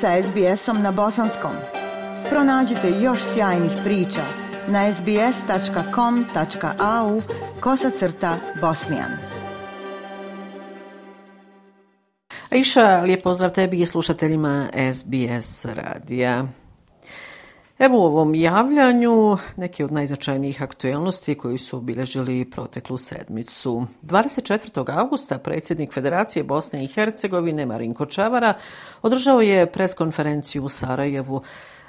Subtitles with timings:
[0.00, 1.52] sa SBS-om na bosanskom.
[2.30, 4.22] Pronađite još sjajnih priča
[4.68, 6.02] na sbs.com.au
[7.60, 9.10] kosacrta bosnijan.
[12.50, 16.46] Iša, lijep pozdrav tebi i slušateljima SBS radija.
[17.78, 23.86] Evo u ovom javljanju neke od najznačajnijih aktuelnosti koji su obilježili proteklu sedmicu.
[24.02, 24.98] 24.
[24.98, 28.54] augusta predsjednik Federacije Bosne i Hercegovine Marinko Čavara
[29.02, 31.42] održao je preskonferenciju u Sarajevu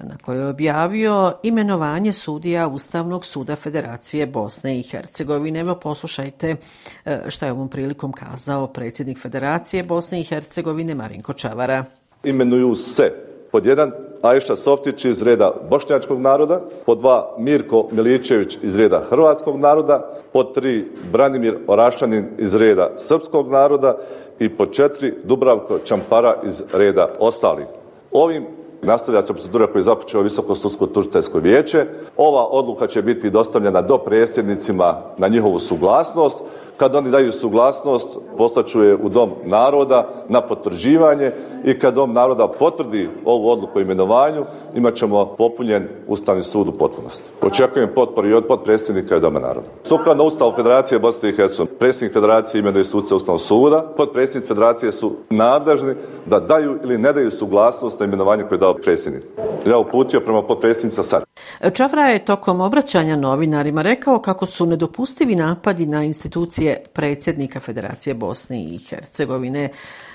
[0.00, 5.60] na kojoj je objavio imenovanje sudija Ustavnog suda Federacije Bosne i Hercegovine.
[5.60, 6.56] Evo poslušajte
[7.04, 11.84] e, što je ovom prilikom kazao predsjednik Federacije Bosne i Hercegovine Marinko Čavara.
[12.24, 13.12] Imenuju se
[13.52, 13.92] pod jedan
[14.22, 20.54] Ajša Softić iz reda bošnjačkog naroda, pod dva Mirko Milićević iz reda hrvatskog naroda, pod
[20.54, 23.96] tri Branimir Orašanin iz reda srpskog naroda
[24.38, 27.66] i pod četiri Dubravko Čampara iz reda ostalih.
[28.12, 28.46] Ovim
[28.82, 31.86] nastavlja se procedura koju je započeo Visoko sudsko tužiteljsko vijeće.
[32.16, 36.38] Ova odluka će biti dostavljena do predsjednicima na njihovu suglasnost.
[36.80, 41.32] Kad oni daju suglasnost, poslaću je u Dom naroda na potvrđivanje
[41.64, 46.72] i kad Dom naroda potvrdi ovu odluku o imenovanju, imat ćemo popunjen Ustavni sud u
[46.72, 47.30] potpunosti.
[47.42, 49.66] Očekujem potpor i od podpredsjednika i Doma naroda.
[49.82, 55.12] Sukladno Ustavu Federacije Bosne i Hercegovine, predsjednik Federacije imenuje sudce Ustavnog suda, podpredsjednici Federacije su
[55.30, 55.94] nadležni
[56.26, 59.22] da daju ili ne daju suglasnost na imenovanje koje je dao predsjednik.
[59.66, 61.24] Ja uputio prema podpredsjednica sad.
[61.72, 68.64] Čavra je tokom obraćanja novinarima rekao kako su nedopustivi napadi na institucije predsjednika Federacije Bosne
[68.64, 69.68] i Hercegovine.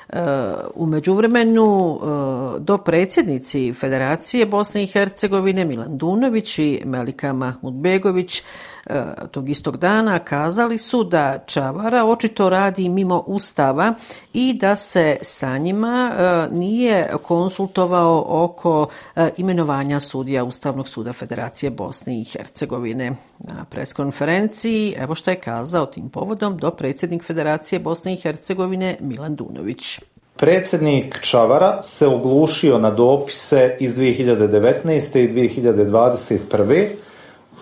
[0.09, 0.19] E,
[0.75, 8.43] u međuvremenu e, do predsjednici Federacije Bosne i Hercegovine Milan Dunović i Melika Mahmudbegović Begović
[8.89, 13.93] E, tog istog dana kazali su da Čavara očito radi mimo ustava
[14.33, 21.69] i da se sa njima e, nije konsultovao oko e, imenovanja sudija Ustavnog suda Federacije
[21.69, 23.11] Bosne i Hercegovine.
[23.39, 29.35] Na preskonferenciji, evo što je kazao tim povodom, do predsjednik Federacije Bosne i Hercegovine Milan
[29.35, 29.99] Dunović.
[30.35, 35.19] Predsjednik Čavara se oglušio na dopise iz 2019.
[35.19, 36.87] i 2021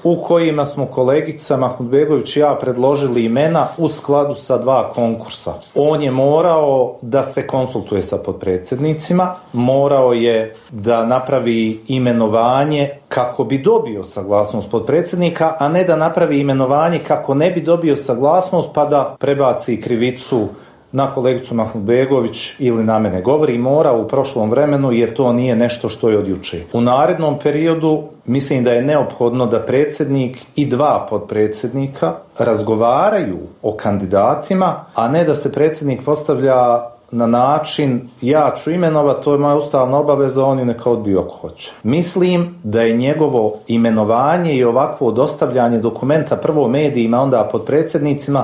[0.04, 5.54] u kojima smo kolegica Mahmudbegović i ja predložili imena u skladu sa dva konkursa.
[5.76, 13.58] On je morao da se konsultuje sa podpredsjednicima, morao je da napravi imenovanje kako bi
[13.58, 19.16] dobio saglasnost podpredsjednika, a ne da napravi imenovanje kako ne bi dobio saglasnost pa da
[19.20, 20.48] prebaci krivicu
[20.94, 25.90] na kolegicu Mahmudbegović ili na mene govori mora u prošlom vremenu jer to nije nešto
[25.90, 26.62] što je od juče.
[26.74, 34.86] U narednom periodu mislim da je neophodno da predsjednik i dva podpredsjednika razgovaraju o kandidatima,
[34.96, 39.98] a ne da se predsjednik postavlja na način ja ću imenovat, to je moja ustavna
[39.98, 41.72] obaveza, on ju neka odbiju ako hoće.
[41.84, 48.44] Mislim da je njegovo imenovanje i ovakvo dostavljanje dokumenta prvo medijima, onda pod predsjednicima,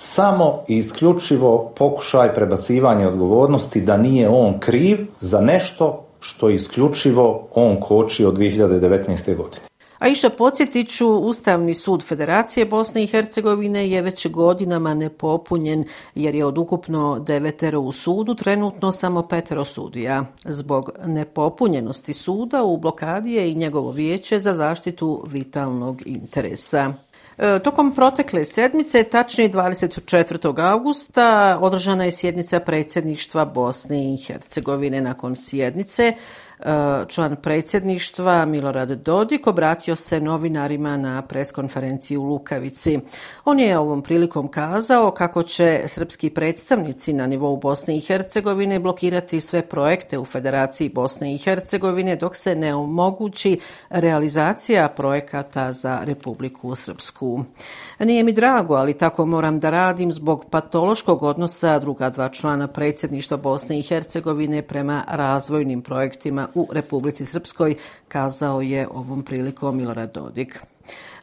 [0.00, 7.48] samo i isključivo pokušaj prebacivanja odgovornosti da nije on kriv za nešto što je isključivo
[7.54, 9.36] on koči od 2019.
[9.36, 9.68] godine.
[9.98, 16.44] A iša podsjetiću, Ustavni sud Federacije Bosne i Hercegovine je već godinama nepopunjen jer je
[16.44, 20.24] od ukupno devetero u sudu trenutno samo petero sudija.
[20.44, 26.92] Zbog nepopunjenosti suda u blokadi je i njegovo vijeće za zaštitu vitalnog interesa.
[27.38, 30.70] E, tokom protekle sedmice, tačnije 24.
[30.72, 35.00] augusta, održana je sjednica predsjedništva Bosne i Hercegovine.
[35.00, 36.12] Nakon sjednice,
[36.60, 43.00] E, član predsjedništva Milorad Dodik obratio se novinarima na preskonferenciji u Lukavici.
[43.44, 49.40] On je ovom prilikom kazao kako će srpski predstavnici na nivou Bosne i Hercegovine blokirati
[49.40, 56.74] sve projekte u Federaciji Bosne i Hercegovine dok se ne omogući realizacija projekata za Republiku
[56.74, 57.44] Srpsku.
[57.98, 63.36] Nije mi drago, ali tako moram da radim zbog patološkog odnosa druga dva člana predsjedništva
[63.36, 67.76] Bosne i Hercegovine prema razvojnim projektima u Republici Srpskoj,
[68.08, 70.60] kazao je ovom prilikom Milorad Dodik.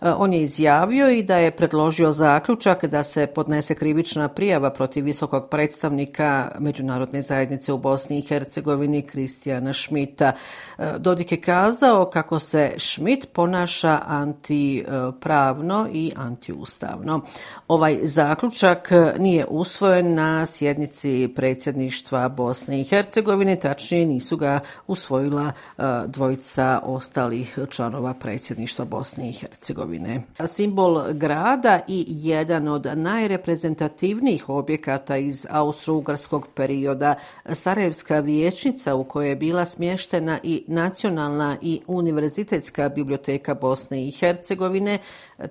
[0.01, 5.05] E, on je izjavio i da je predložio zaključak da se podnese krivična prijava protiv
[5.05, 10.31] visokog predstavnika Međunarodne zajednice u Bosni i Hercegovini Kristijana Šmita.
[10.77, 17.21] E, Dodik je kazao kako se Šmit ponaša antipravno i antiustavno.
[17.67, 25.83] Ovaj zaključak nije usvojen na sjednici predsjedništva Bosne i Hercegovine, tačnije nisu ga usvojila e,
[26.07, 29.54] dvojica ostalih članova predsjedništva Bosne i Hercegovine.
[29.55, 30.21] Hercegovine.
[30.45, 37.15] Simbol grada i jedan od najreprezentativnijih objekata iz austro-ugarskog perioda,
[37.53, 44.97] Sarajevska vijećnica u kojoj je bila smještena i nacionalna i univerzitetska biblioteka Bosne i Hercegovine,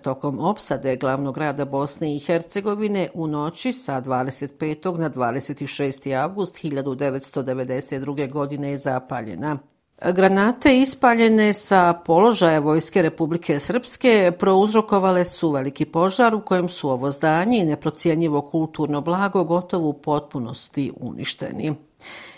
[0.03, 4.99] tokom opsade glavnog grada Bosne i Hercegovine u noći sa 25.
[4.99, 6.23] na 26.
[6.23, 8.31] avgust 1992.
[8.31, 9.74] godine je zapaljena.
[10.13, 17.11] Granate ispaljene sa položaja Vojske Republike Srpske prouzrokovale su veliki požar u kojem su ovo
[17.11, 21.75] zdanje i neprocijenjivo kulturno blago gotovo u potpunosti uništeni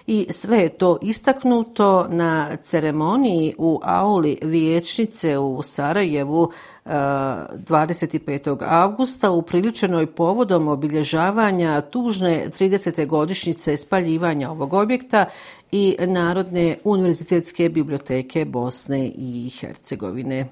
[0.06, 6.50] i sve je to istaknuto na ceremoniji u auli Vječnice u Sarajevu
[6.84, 8.56] e, 25.
[8.60, 13.06] avgusta upriličenoj povodom obilježavanja tužne 30.
[13.06, 15.24] godišnjice spaljivanja ovog objekta
[15.72, 20.46] i Narodne univerzitetske biblioteke Bosne i Hercegovine.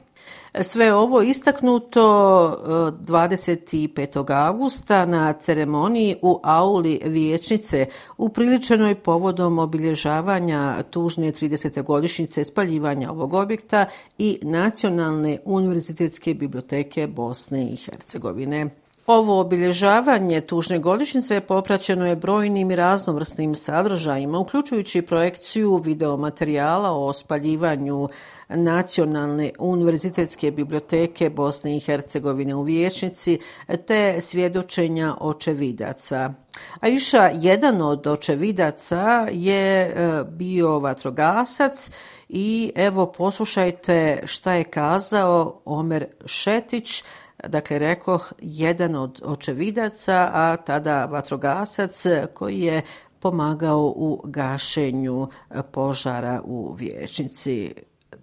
[0.62, 2.03] Sve ovo istaknuto
[2.49, 4.47] e, 25.
[4.47, 7.87] Augusta na ceremoniji u auli Vječnice,
[8.17, 11.82] upriličenoj povodom obilježavanja tužne 30.
[11.82, 13.87] godišnjice spaljivanja ovog objekta
[14.19, 18.84] i Nacionalne univerzitetske biblioteke Bosne i Hercegovine.
[19.06, 28.09] Ovo obilježavanje tužne godišnjice popraćeno je brojnim i raznovrsnim sadržajima, uključujući projekciju videomaterijala o spaljivanju
[28.49, 33.39] Nacionalne univerzitetske biblioteke Bosne i Hercegovine u Vječnici
[33.87, 36.33] te svjedočenja očevidaca.
[36.81, 41.91] A iša, jedan od očevidaca je e, bio vatrogasac
[42.29, 47.03] i evo poslušajte šta je kazao Omer Šetić,
[47.49, 52.05] dakle rekoh jedan od očevidaca, a tada vatrogasac
[52.35, 52.82] koji je
[53.20, 55.29] pomagao u gašenju
[55.73, 57.75] požara u vječnici.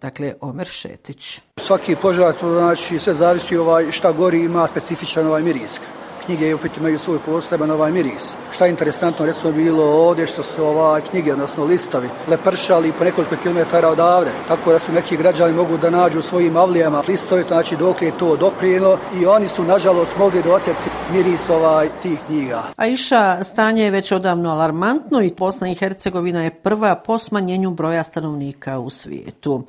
[0.01, 1.39] Dakle, Omer Šetić.
[1.57, 5.79] Svaki požar, to znači sve zavisi ovaj šta gori ima specifičan ovaj miris
[6.25, 8.35] knjige opet imaju svoj poseban ovaj miris.
[8.51, 13.35] Šta je interesantno, recimo bilo ovdje što su ova knjige, odnosno listovi, lepršali po nekoliko
[13.35, 17.75] kilometara odavde, tako da su neki građani mogu da nađu u svojim avlijama listovi, znači
[17.75, 22.63] dok je to doprijelo i oni su nažalost mogli da osjeti miris ovaj tih knjiga.
[22.75, 27.71] A iša, stanje je već odavno alarmantno i Bosna i Hercegovina je prva po smanjenju
[27.71, 29.63] broja stanovnika u svijetu.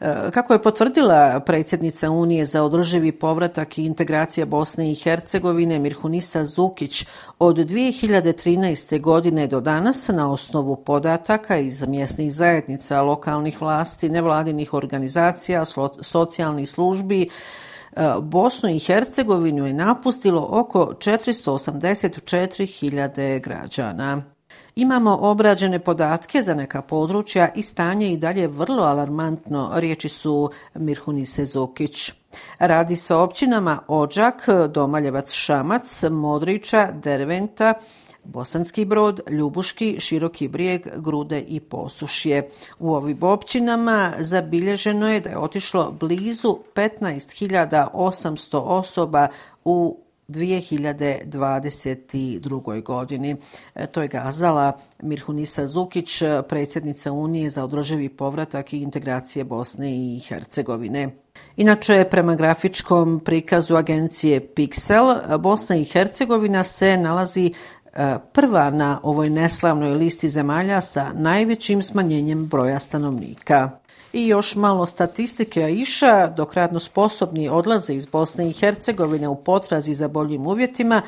[0.00, 6.44] E, kako je potvrdila predsjednica Unije za održivi povratak i integracija Bosne i Hercegovine Mirhunisa
[6.44, 7.06] Zukić,
[7.38, 9.00] od 2013.
[9.00, 15.64] godine do danas na osnovu podataka iz mjesnih zajednica, lokalnih vlasti, nevladinih organizacija,
[16.00, 17.28] socijalnih službi, e,
[18.22, 24.37] Bosnu i Hercegovinu je napustilo oko 484.000 građana.
[24.78, 31.44] Imamo obrađene podatke za neka područja i stanje i dalje vrlo alarmantno, riječi su Mirhunise
[31.44, 32.12] Zokić.
[32.58, 37.74] Radi se o općinama Ođak, Domaljevac Šamac, Modrića, Derventa,
[38.24, 42.50] Bosanski brod, Ljubuški, Široki brijeg, Grude i Posušje.
[42.78, 49.28] U ovim općinama zabilježeno je da je otišlo blizu 15.800 osoba
[49.64, 52.82] u 2022.
[52.82, 53.36] godini.
[53.74, 60.20] E, to je gazala Mirhunisa Zukić, predsjednica Unije za održivi povratak i integracije Bosne i
[60.28, 61.10] Hercegovine.
[61.56, 67.52] Inače, prema grafičkom prikazu agencije Pixel, Bosna i Hercegovina se nalazi e,
[68.32, 73.70] prva na ovoj neslavnoj listi zemalja sa najvećim smanjenjem broja stanovnika.
[74.12, 79.94] I još malo statistike Aisha, dok radno sposobni odlaze iz Bosne i Hercegovine u potrazi
[79.94, 81.02] za boljim uvjetima,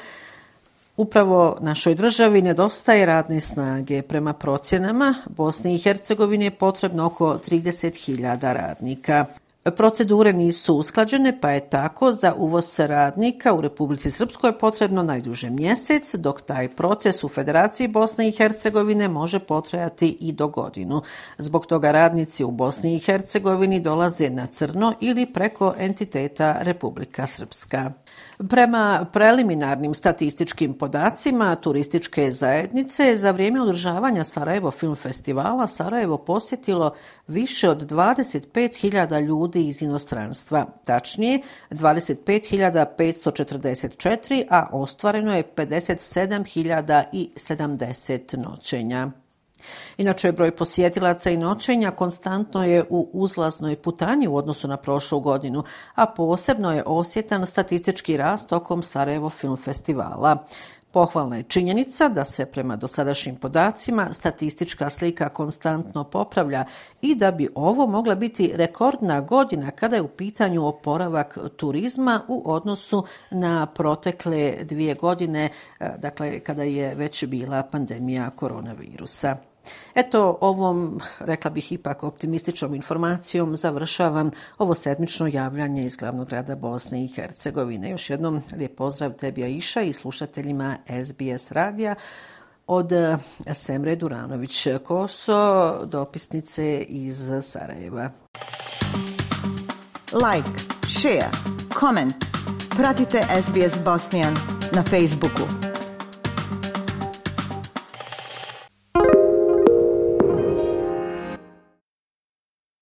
[1.00, 4.02] Upravo našoj državi nedostaje radne snage.
[4.02, 9.26] Prema procjenama, Bosni i Hercegovine je potrebno oko 30.000 radnika.
[9.76, 16.14] Procedure nisu usklađene, pa je tako za uvoz radnika u Republici Srpskoj potrebno najduže mjesec,
[16.14, 21.02] dok taj proces u Federaciji Bosne i Hercegovine može potrajati i do godinu.
[21.38, 27.92] Zbog toga radnici u Bosni i Hercegovini dolaze na crno ili preko entiteta Republika Srpska.
[28.48, 36.94] Prema preliminarnim statističkim podacima turističke zajednice, za vrijeme održavanja Sarajevo Film Festivala Sarajevo posjetilo
[37.26, 40.66] više od 25.000 ljudi iz inostranstva.
[40.84, 49.10] Tačnije, 25.544, a ostvareno je 57.070 noćenja.
[49.96, 55.64] Inače, broj posjetilaca i noćenja konstantno je u uzlaznoj putanji u odnosu na prošlu godinu,
[55.94, 60.46] a posebno je osjetan statistički rast tokom Sarajevo Film Festivala.
[60.92, 66.64] Pohvalna je činjenica da se prema dosadašnjim podacima statistička slika konstantno popravlja
[67.02, 72.42] i da bi ovo mogla biti rekordna godina kada je u pitanju oporavak turizma u
[72.52, 75.50] odnosu na protekle dvije godine,
[75.80, 79.49] eh, dakle kada je već bila pandemija koronavirusa.
[79.94, 87.04] Eto, ovom, rekla bih ipak optimističnom informacijom, završavam ovo sedmično javljanje iz glavnog grada Bosne
[87.04, 87.90] i Hercegovine.
[87.90, 91.94] Još jednom lijep pozdrav tebi Aisha i slušateljima SBS radija
[92.66, 93.18] od eh,
[93.54, 98.10] Semre Duranović-Koso, dopisnice iz Sarajeva.
[100.12, 100.50] Like,
[100.88, 101.30] share,
[101.80, 102.14] comment.
[102.76, 104.34] Pratite SBS Bosnian
[104.72, 105.69] na Facebooku.